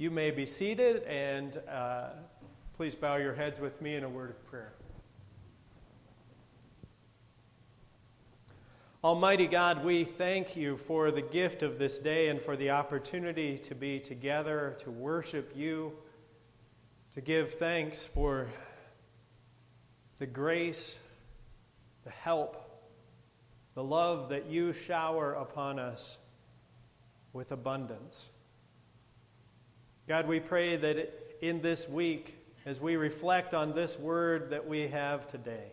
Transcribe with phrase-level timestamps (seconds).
[0.00, 2.06] You may be seated, and uh,
[2.74, 4.72] please bow your heads with me in a word of prayer.
[9.04, 13.58] Almighty God, we thank you for the gift of this day and for the opportunity
[13.58, 15.92] to be together, to worship you,
[17.12, 18.48] to give thanks for
[20.18, 20.96] the grace,
[22.04, 22.88] the help,
[23.74, 26.16] the love that you shower upon us
[27.34, 28.30] with abundance.
[30.10, 32.34] God, we pray that in this week,
[32.66, 35.70] as we reflect on this word that we have today,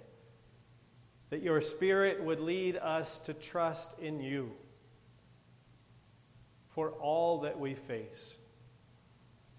[1.31, 4.51] that your Spirit would lead us to trust in you
[6.69, 8.37] for all that we face,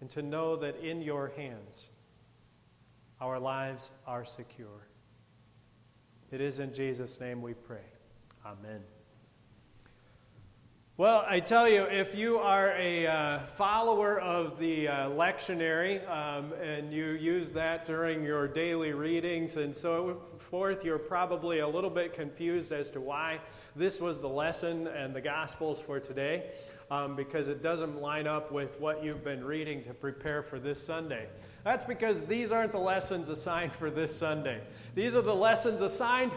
[0.01, 1.89] and to know that in your hands
[3.21, 4.87] our lives are secure.
[6.31, 7.83] It is in Jesus' name we pray.
[8.47, 8.85] Amen.
[10.99, 16.53] Well, I tell you, if you are a uh, follower of the uh, lectionary um,
[16.55, 21.89] and you use that during your daily readings and so forth, you're probably a little
[21.89, 23.39] bit confused as to why
[23.77, 26.51] this was the lesson and the Gospels for today,
[26.91, 30.85] um, because it doesn't line up with what you've been reading to prepare for this
[30.85, 31.29] Sunday.
[31.63, 34.63] That's because these aren't the lessons assigned for this Sunday,
[34.97, 36.33] these are the lessons assigned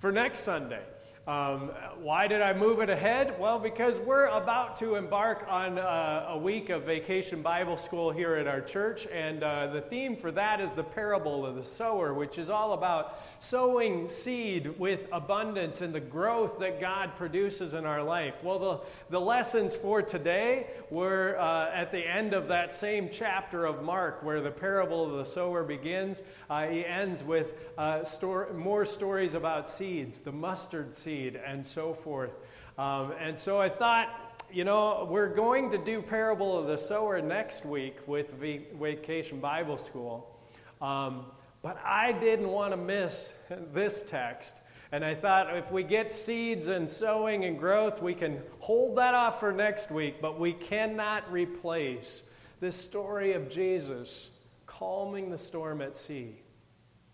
[0.00, 0.82] for next Sunday.
[1.26, 3.36] Um, why did I move it ahead?
[3.40, 8.36] Well, because we're about to embark on uh, a week of vacation Bible school here
[8.36, 12.14] at our church, and uh, the theme for that is the parable of the sower,
[12.14, 17.84] which is all about sowing seed with abundance and the growth that God produces in
[17.84, 18.34] our life.
[18.44, 23.66] Well, the, the lessons for today were uh, at the end of that same chapter
[23.66, 26.22] of Mark, where the parable of the sower begins.
[26.48, 31.94] Uh, he ends with uh, store, more stories about seeds, the mustard seed, and so
[31.94, 32.32] forth.
[32.78, 37.20] Um, and so I thought, you know, we're going to do Parable of the Sower
[37.20, 40.38] next week with Vacation Bible School.
[40.80, 41.26] Um,
[41.62, 43.34] but I didn't want to miss
[43.72, 44.60] this text.
[44.92, 49.14] And I thought if we get seeds and sowing and growth, we can hold that
[49.14, 52.22] off for next week, but we cannot replace
[52.60, 54.30] this story of Jesus
[54.66, 56.40] calming the storm at sea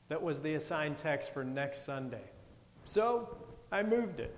[0.09, 2.25] that was the assigned text for next Sunday.
[2.84, 3.38] So
[3.72, 4.37] I moved it.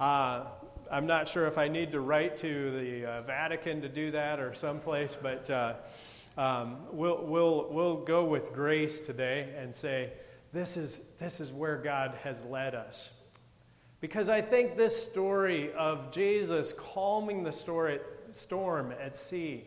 [0.00, 0.44] Uh,
[0.90, 4.40] I'm not sure if I need to write to the uh, Vatican to do that
[4.40, 5.74] or someplace, but uh,
[6.38, 10.14] um, we'll, we'll, we'll go with grace today and say,
[10.54, 13.10] this is, this is where God has led us.
[14.00, 19.64] Because I think this story of Jesus calming the storm at sea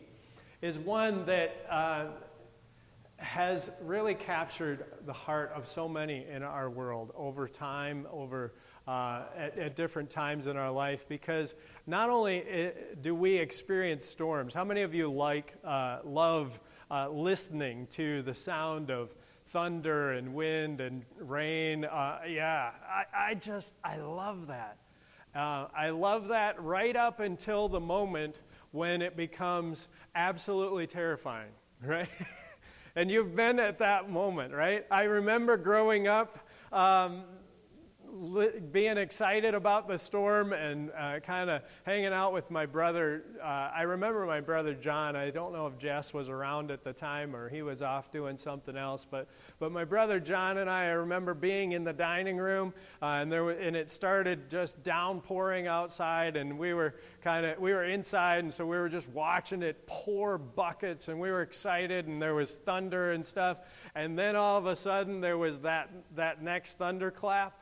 [0.63, 2.05] is one that uh,
[3.17, 8.53] has really captured the heart of so many in our world over time, over
[8.87, 11.07] uh, at, at, different times in our life.
[11.09, 11.55] Because
[11.87, 12.69] not only uh,
[13.01, 16.59] do we experience storms, how many of you like uh, love
[16.91, 19.15] uh, listening to the sound of
[19.47, 21.85] thunder and wind and rain?
[21.85, 24.77] Uh, yeah, I, I, just I love that.
[25.35, 28.41] Uh, I love that right up until the moment
[28.71, 31.51] when it becomes absolutely terrifying,
[31.83, 32.09] right?
[32.97, 34.83] And you've been at that moment, right?
[34.89, 36.39] I remember growing up.
[36.73, 37.25] Um,
[38.71, 43.23] being excited about the storm and uh, kind of hanging out with my brother.
[43.41, 45.15] Uh, I remember my brother John.
[45.15, 48.37] I don't know if Jess was around at the time or he was off doing
[48.37, 49.27] something else, but,
[49.59, 53.31] but my brother John and I, I remember being in the dining room uh, and,
[53.31, 58.39] there, and it started just downpouring outside and we were kind of, we were inside
[58.39, 62.35] and so we were just watching it pour buckets and we were excited and there
[62.35, 63.59] was thunder and stuff.
[63.95, 67.59] And then all of a sudden there was that, that next thunderclap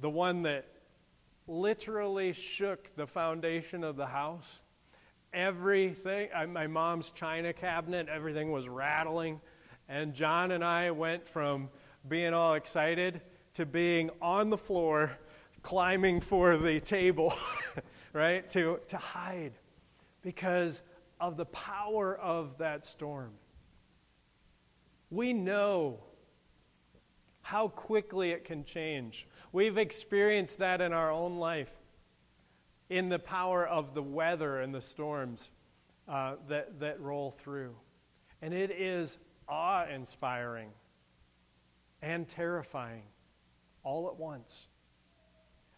[0.00, 0.66] the one that
[1.46, 4.62] literally shook the foundation of the house.
[5.32, 9.40] Everything, uh, my mom's china cabinet, everything was rattling.
[9.88, 11.70] And John and I went from
[12.08, 13.20] being all excited
[13.54, 15.18] to being on the floor,
[15.62, 17.34] climbing for the table,
[18.12, 19.52] right, to, to hide
[20.22, 20.82] because
[21.20, 23.32] of the power of that storm.
[25.10, 26.00] We know
[27.48, 29.26] how quickly it can change.
[29.52, 31.70] We've experienced that in our own life,
[32.90, 35.50] in the power of the weather and the storms
[36.06, 37.74] uh, that, that roll through.
[38.42, 39.18] And it is
[39.48, 40.70] awe inspiring
[42.02, 43.02] and terrifying
[43.82, 44.68] all at once.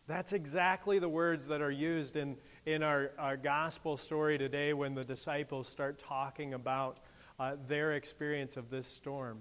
[0.06, 2.36] That's exactly the words that are used in,
[2.66, 6.98] in our, our gospel story today when the disciples start talking about
[7.38, 9.38] uh, their experience of this storm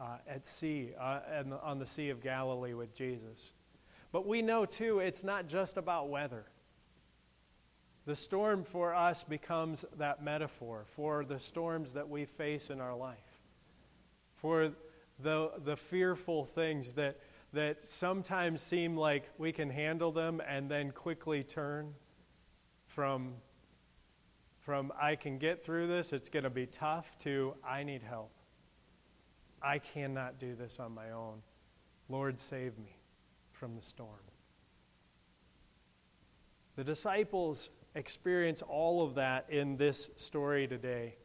[0.00, 1.20] uh, at sea, uh,
[1.62, 3.52] on the Sea of Galilee with Jesus.
[4.12, 6.46] But we know, too, it's not just about weather.
[8.06, 12.96] the storm for us becomes that metaphor for the storms that we face in our
[12.96, 13.40] life,
[14.36, 14.70] for
[15.18, 17.18] the, the fearful things that,
[17.52, 21.94] that sometimes seem like we can handle them and then quickly turn
[22.86, 23.34] from,
[24.60, 28.30] from I can get through this, it's going to be tough, to I need help.
[29.66, 31.42] I cannot do this on my own.
[32.08, 32.96] Lord, save me
[33.50, 34.12] from the storm.
[36.76, 41.16] The disciples experience all of that in this story today.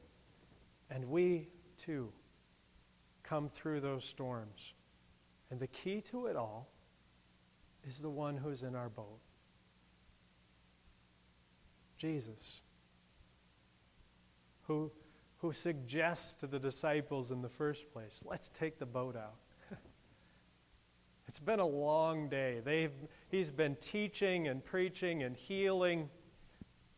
[0.90, 2.12] And we, too,
[3.22, 4.74] come through those storms.
[5.52, 6.72] And the key to it all
[7.88, 9.20] is the one who's in our boat
[11.96, 12.62] Jesus,
[14.64, 14.92] who,
[15.42, 19.36] who suggests to the disciples in the first place let's take the boat out.
[21.28, 22.62] it's been a long day.
[22.64, 22.94] They've,
[23.30, 26.10] he's been teaching and preaching and healing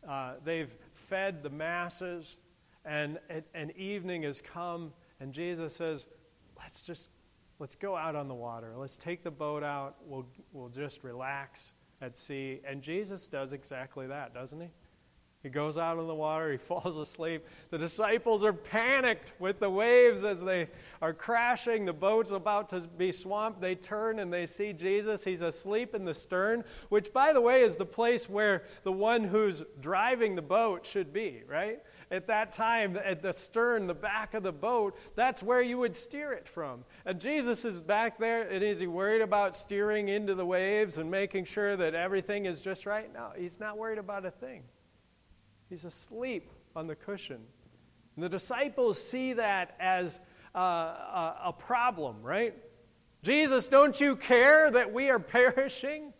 [0.08, 2.36] uh, they've fed the masses,
[2.84, 3.18] and
[3.54, 6.06] an evening has come, and Jesus says,
[6.58, 7.08] let's just
[7.58, 8.74] let's go out on the water.
[8.76, 9.96] Let's take the boat out.
[10.04, 12.60] We'll, we'll just relax at sea.
[12.68, 14.68] And Jesus does exactly that, doesn't he?
[15.44, 17.46] He goes out in the water, he falls asleep.
[17.68, 20.68] The disciples are panicked with the waves as they
[21.02, 21.84] are crashing.
[21.84, 23.60] The boat's about to be swamped.
[23.60, 25.22] They turn and they see Jesus.
[25.22, 29.22] He's asleep in the stern, which, by the way, is the place where the one
[29.22, 31.80] who's driving the boat should be, right?
[32.10, 35.94] At that time, at the stern, the back of the boat, that's where you would
[35.94, 36.84] steer it from.
[37.04, 41.10] And Jesus is back there, and is he worried about steering into the waves and
[41.10, 43.12] making sure that everything is just right?
[43.12, 44.62] No, he's not worried about a thing.
[45.68, 47.40] He's asleep on the cushion.
[48.16, 50.20] And the disciples see that as
[50.54, 52.54] uh, a, a problem, right?
[53.22, 56.12] Jesus, don't you care that we are perishing?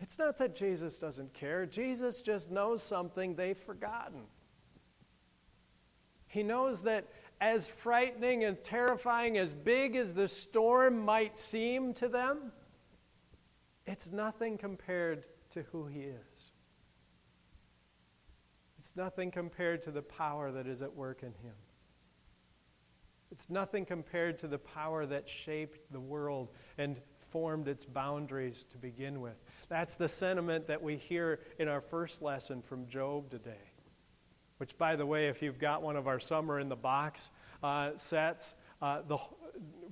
[0.00, 1.66] It's not that Jesus doesn't care.
[1.66, 4.22] Jesus just knows something they've forgotten.
[6.26, 7.06] He knows that
[7.40, 12.52] as frightening and terrifying, as big as the storm might seem to them,
[13.86, 16.52] it's nothing compared to who He is.
[18.84, 21.54] It's nothing compared to the power that is at work in him.
[23.32, 27.00] It's nothing compared to the power that shaped the world and
[27.30, 29.42] formed its boundaries to begin with.
[29.70, 33.72] That's the sentiment that we hear in our first lesson from Job today.
[34.58, 37.30] Which, by the way, if you've got one of our Summer in the Box
[37.62, 39.16] uh, sets, uh, the,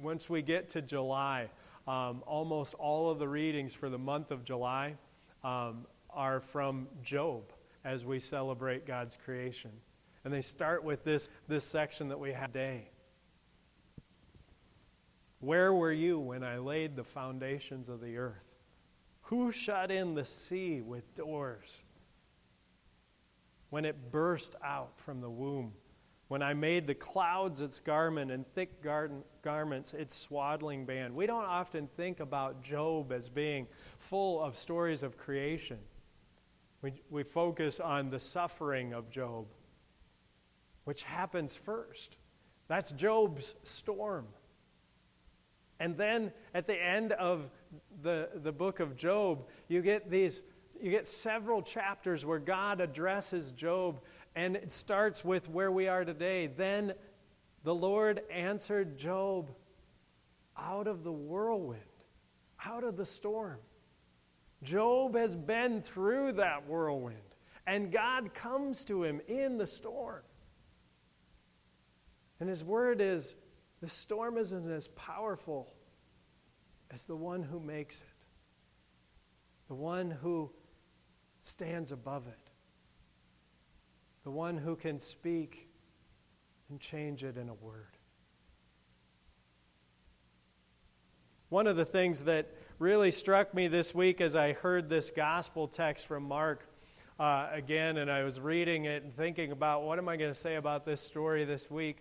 [0.02, 1.48] once we get to July,
[1.88, 4.96] um, almost all of the readings for the month of July
[5.42, 7.51] um, are from Job
[7.84, 9.70] as we celebrate God's creation.
[10.24, 12.88] And they start with this, this section that we have today.
[15.40, 18.54] Where were you when I laid the foundations of the earth?
[19.22, 21.84] Who shut in the sea with doors?
[23.70, 25.72] When it burst out from the womb,
[26.28, 31.14] when I made the clouds its garment and thick garden, garments its swaddling band.
[31.14, 33.66] We don't often think about Job as being
[33.98, 35.78] full of stories of creation.
[36.82, 39.46] We, we focus on the suffering of Job,
[40.84, 42.16] which happens first.
[42.68, 44.26] That's Job's storm.
[45.78, 47.50] And then at the end of
[48.02, 50.42] the, the book of Job, you get these
[50.80, 54.00] you get several chapters where God addresses Job,
[54.34, 56.46] and it starts with where we are today.
[56.46, 56.94] Then
[57.62, 59.52] the Lord answered Job
[60.56, 61.82] out of the whirlwind,
[62.64, 63.58] out of the storm.
[64.62, 67.16] Job has been through that whirlwind,
[67.66, 70.22] and God comes to him in the storm.
[72.38, 73.34] And his word is
[73.80, 75.72] the storm isn't as powerful
[76.90, 78.26] as the one who makes it,
[79.68, 80.50] the one who
[81.42, 82.50] stands above it,
[84.22, 85.68] the one who can speak
[86.68, 87.96] and change it in a word.
[91.48, 95.68] One of the things that really struck me this week as I heard this gospel
[95.68, 96.66] text from Mark
[97.20, 100.38] uh, again, and I was reading it and thinking about what am I going to
[100.38, 101.98] say about this story this week.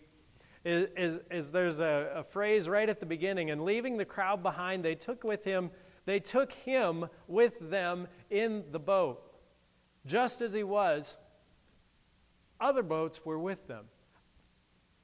[0.66, 4.42] Is, is, is there's a, a phrase right at the beginning, and leaving the crowd
[4.42, 5.70] behind, they took with him,
[6.06, 9.22] they took him with them in the boat.
[10.08, 11.16] Just as he was,
[12.60, 13.86] other boats were with them.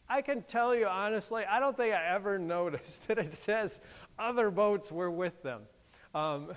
[0.10, 3.80] I can tell you honestly, I don't think I ever noticed that it says
[4.20, 5.62] other boats were with them.
[6.14, 6.54] Um,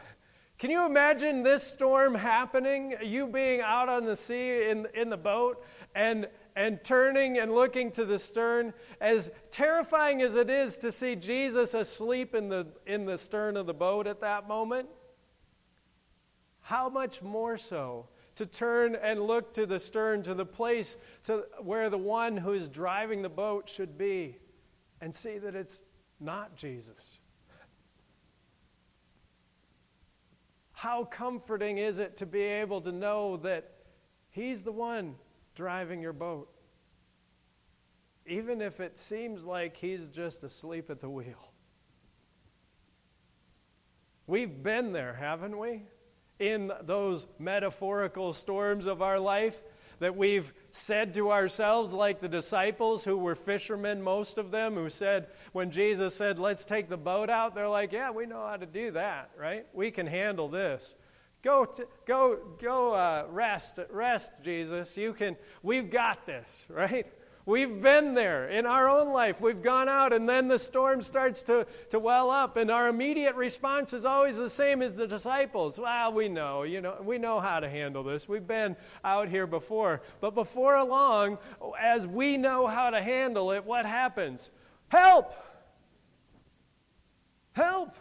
[0.59, 2.95] can you imagine this storm happening?
[3.03, 5.65] You being out on the sea in, in the boat
[5.95, 8.75] and, and turning and looking to the stern.
[9.01, 13.67] As terrifying as it is to see Jesus asleep in the, in the stern of
[13.67, 14.89] the boat at that moment,
[16.61, 21.45] how much more so to turn and look to the stern, to the place to
[21.63, 24.37] where the one who is driving the boat should be,
[25.01, 25.83] and see that it's
[26.21, 27.20] not Jesus.
[30.81, 33.71] How comforting is it to be able to know that
[34.31, 35.17] He's the one
[35.55, 36.49] driving your boat?
[38.25, 41.53] Even if it seems like He's just asleep at the wheel.
[44.27, 45.83] We've been there, haven't we?
[46.39, 49.61] In those metaphorical storms of our life
[49.99, 54.91] that we've said to ourselves, like the disciples who were fishermen, most of them, who
[54.91, 58.57] said, when Jesus said, let's take the boat out, they're like, yeah, we know how
[58.57, 59.67] to do that, right?
[59.73, 60.95] We can handle this.
[61.43, 64.97] Go, to, go, go, uh, rest, rest, Jesus.
[64.97, 67.07] You can, we've got this, right?
[67.47, 69.41] We've been there in our own life.
[69.41, 73.35] We've gone out, and then the storm starts to, to well up, and our immediate
[73.35, 75.79] response is always the same as the disciples.
[75.79, 78.29] Well, we know, you know, we know how to handle this.
[78.29, 80.03] We've been out here before.
[80.21, 81.39] But before long,
[81.81, 84.51] as we know how to handle it, what happens?
[84.89, 85.33] Help!
[87.53, 87.97] Help!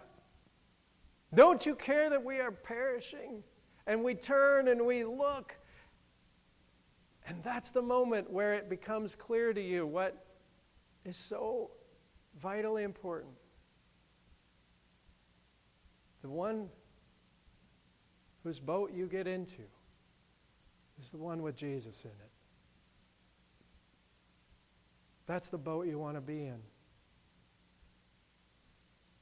[1.33, 3.43] Don't you care that we are perishing?
[3.87, 5.55] And we turn and we look
[7.29, 10.25] and that's the moment where it becomes clear to you what
[11.05, 11.69] is so
[12.41, 13.33] vitally important.
[16.23, 16.69] The one
[18.43, 19.61] whose boat you get into
[21.01, 22.31] is the one with Jesus in it.
[25.27, 26.59] That's the boat you want to be in.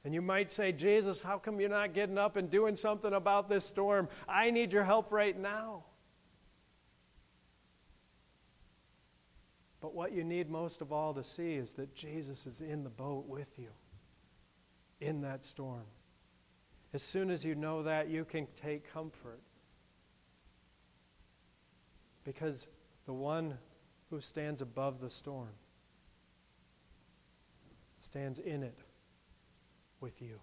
[0.04, 3.50] And you might say, Jesus, how come you're not getting up and doing something about
[3.50, 4.08] this storm?
[4.26, 5.84] I need your help right now.
[9.80, 12.90] But what you need most of all to see is that Jesus is in the
[12.90, 13.70] boat with you
[15.00, 15.86] in that storm.
[16.92, 19.40] As soon as you know that, you can take comfort.
[22.24, 22.66] Because
[23.06, 23.58] the one
[24.10, 25.54] who stands above the storm
[27.98, 28.78] stands in it
[30.00, 30.40] with you.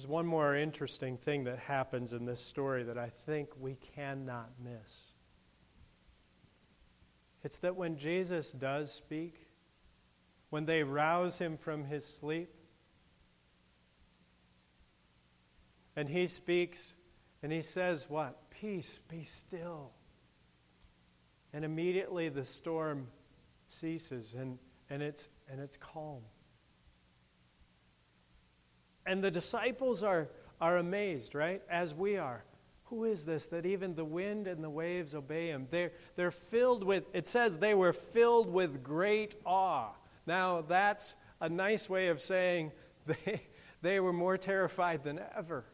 [0.00, 4.48] There's one more interesting thing that happens in this story that I think we cannot
[4.58, 5.12] miss.
[7.44, 9.46] It's that when Jesus does speak,
[10.48, 12.48] when they rouse him from his sleep,
[15.94, 16.94] and he speaks
[17.42, 18.48] and he says, What?
[18.48, 19.90] Peace, be still.
[21.52, 23.08] And immediately the storm
[23.68, 26.22] ceases and, and, it's, and it's calm.
[29.10, 30.28] And the disciples are,
[30.60, 31.60] are amazed, right?
[31.68, 32.44] As we are.
[32.84, 35.66] Who is this that even the wind and the waves obey him?
[35.68, 39.88] They're, they're filled with, it says they were filled with great awe.
[40.28, 42.70] Now, that's a nice way of saying
[43.06, 43.42] they,
[43.82, 45.64] they were more terrified than ever.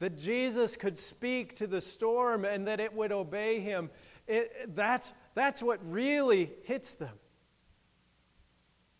[0.00, 3.88] That Jesus could speak to the storm and that it would obey him.
[4.26, 7.14] It, that's, that's what really hits them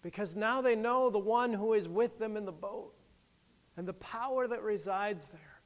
[0.03, 2.95] because now they know the one who is with them in the boat
[3.77, 5.61] and the power that resides there.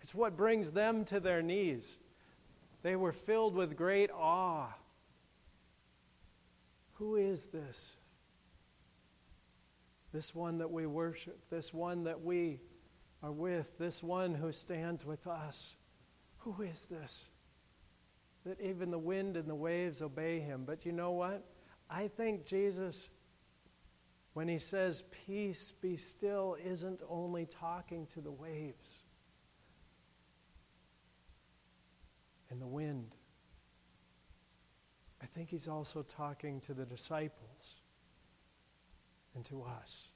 [0.00, 1.98] It's what brings them to their knees.
[2.82, 4.68] They were filled with great awe.
[6.94, 7.96] Who is this?
[10.12, 12.60] This one that we worship, this one that we
[13.22, 15.74] are with, this one who stands with us.
[16.38, 17.30] Who is this?
[18.44, 20.64] That even the wind and the waves obey him.
[20.66, 21.42] But you know what?
[21.90, 23.10] I think Jesus,
[24.32, 29.04] when he says, Peace, be still, isn't only talking to the waves
[32.50, 33.16] and the wind.
[35.22, 37.80] I think he's also talking to the disciples
[39.34, 40.08] and to us.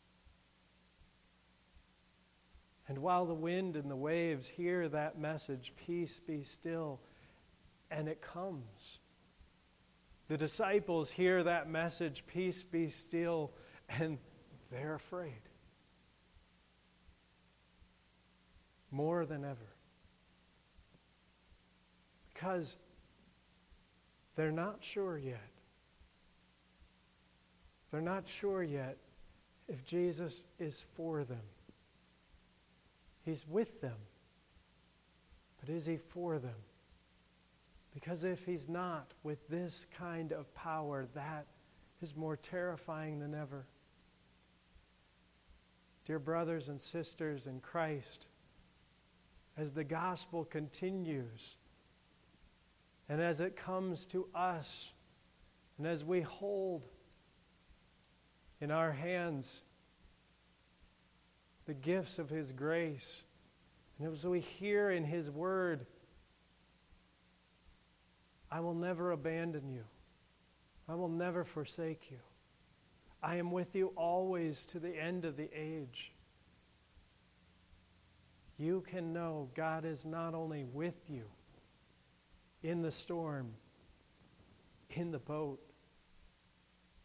[2.89, 7.01] And while the wind and the waves hear that message, peace be still,
[7.91, 9.01] and it comes.
[10.29, 13.51] The disciples hear that message, peace be still,
[13.89, 14.19] and
[14.71, 15.41] they're afraid.
[18.91, 19.75] More than ever.
[22.33, 22.77] Because
[24.37, 25.51] they're not sure yet.
[27.91, 28.99] They're not sure yet
[29.67, 31.41] if Jesus is for them.
[33.25, 33.97] He's with them.
[35.61, 36.55] But is he for them?
[38.01, 41.49] Because if he's not with this kind of power, that
[42.01, 43.67] is more terrifying than ever.
[46.05, 48.29] Dear brothers and sisters in Christ,
[49.57, 51.57] as the gospel continues
[53.09, 54.93] And as it comes to us,
[55.77, 56.87] and as we hold
[58.61, 59.63] in our hands
[61.67, 63.25] the gifts of His grace,
[63.99, 65.85] and as we hear in His Word,
[68.51, 69.85] I will never abandon you.
[70.89, 72.19] I will never forsake you.
[73.23, 76.13] I am with you always to the end of the age.
[78.59, 81.25] You can know God is not only with you
[82.63, 83.53] in the storm,
[84.91, 85.61] in the boat,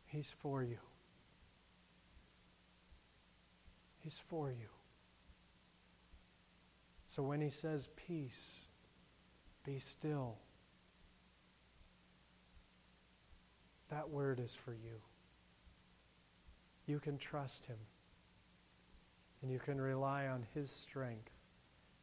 [0.05, 0.77] He's for you.
[3.99, 4.67] He's for you.
[7.07, 8.59] So when He says, Peace,
[9.63, 10.37] be still,
[13.93, 15.01] that word is for you.
[16.87, 17.77] You can trust Him,
[19.41, 21.31] and you can rely on His strength,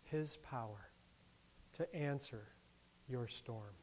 [0.05, 0.91] His power
[1.73, 2.45] to answer
[3.09, 3.75] your storm.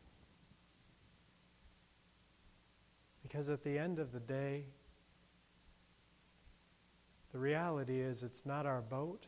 [3.24, 4.64] Because at the end of the day,
[7.34, 9.26] the reality is it's not our boat,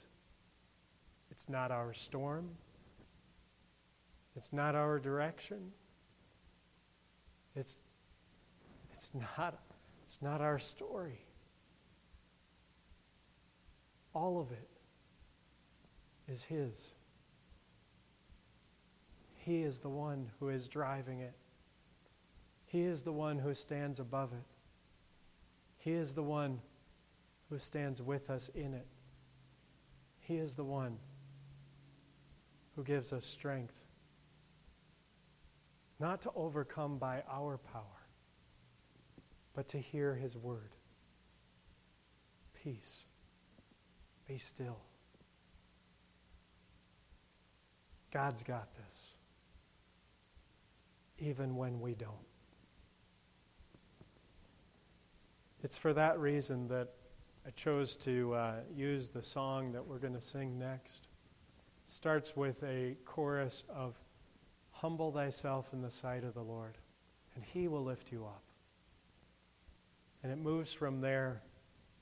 [1.29, 2.51] it's not our storm,
[4.37, 5.73] it's not our direction,
[7.57, 7.81] it's,
[8.99, 9.57] it's, not,
[10.03, 11.21] it's not our story.
[14.13, 14.67] All of it
[16.27, 16.91] is His.
[19.37, 21.33] He is the one who is driving it.
[22.65, 24.43] He is the one who stands above it.
[25.77, 26.59] He is the one
[27.49, 28.87] who stands with us in it.
[30.19, 30.97] He is the one
[32.75, 33.81] who gives us strength,
[36.01, 37.98] not to overcome by our power,
[39.53, 40.75] but to hear His word.
[42.63, 43.05] Peace.
[44.27, 44.79] Be still.
[48.11, 49.13] God's got this,
[51.19, 52.11] even when we don't.
[55.63, 56.89] It's for that reason that
[57.45, 61.07] I chose to uh, use the song that we're going to sing next.
[61.85, 63.95] It starts with a chorus of
[64.71, 66.77] Humble thyself in the sight of the Lord,
[67.35, 68.43] and he will lift you up.
[70.21, 71.41] And it moves from there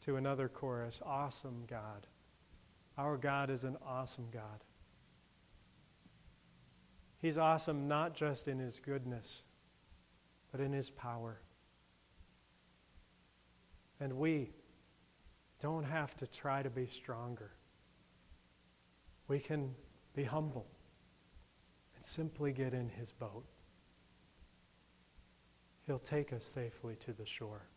[0.02, 2.08] to another chorus Awesome God.
[2.98, 4.64] Our God is an awesome God.
[7.20, 9.44] He's awesome not just in his goodness,
[10.52, 11.42] but in his power.
[14.00, 14.52] And we
[15.60, 17.52] don't have to try to be stronger.
[19.28, 19.76] We can
[20.16, 20.68] be humble
[21.96, 23.46] and simply get in his boat.
[25.86, 27.68] He'll take us safely to the shore.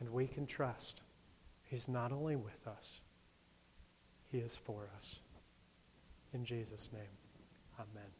[0.00, 1.00] And we can trust
[1.64, 3.00] he's not only with us,
[4.30, 5.20] he is for us.
[6.32, 7.02] In Jesus' name,
[7.78, 8.10] amen.